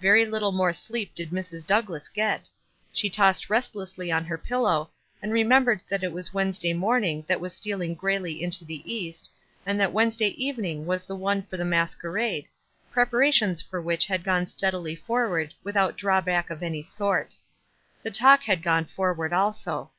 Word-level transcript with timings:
Very 0.00 0.26
little 0.26 0.50
more 0.50 0.72
sleep 0.72 1.14
did 1.14 1.30
Mrs. 1.30 1.64
Douglass 1.64 2.08
get; 2.08 2.48
she 2.92 3.08
tossed 3.08 3.48
restlessly 3.48 4.10
on 4.10 4.24
her 4.24 4.36
pillow, 4.36 4.90
and 5.22 5.32
remembered 5.32 5.80
that 5.88 6.02
it 6.02 6.10
was 6.12 6.34
Wed 6.34 6.48
nesday 6.48 6.74
morning 6.76 7.22
that 7.28 7.40
was 7.40 7.54
stealing 7.54 7.94
grayly 7.94 8.42
into 8.42 8.64
the 8.64 8.82
east, 8.92 9.30
and 9.64 9.78
that 9.78 9.92
Wednesday 9.92 10.30
evening 10.44 10.86
was 10.86 11.04
the 11.06 11.14
one 11.14 11.42
for 11.44 11.56
the 11.56 11.64
masquerade, 11.64 12.48
preparations 12.90 13.62
for 13.62 13.80
which 13.80 14.06
had 14.06 14.24
gone 14.24 14.48
steadily 14.48 14.96
forward 14.96 15.54
without 15.62 15.96
drawback 15.96 16.50
of 16.50 16.64
any 16.64 16.82
sort. 16.82 17.36
The 18.02 18.10
talk 18.10 18.42
had 18.42 18.64
gone 18.64 18.86
forward 18.86 19.32
also. 19.32 19.92